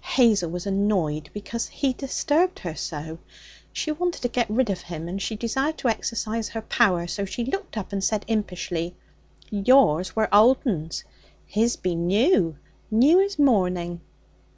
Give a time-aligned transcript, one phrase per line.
[0.00, 3.18] Hazel was annoyed because he disturbed her so.
[3.72, 7.06] She wanted to get rid of him, and she desired to exercise her power.
[7.06, 8.96] So she looked up and said impishly:
[9.48, 11.04] 'Yours were old 'uns.
[11.46, 12.56] His be new
[12.90, 14.00] new as morning.'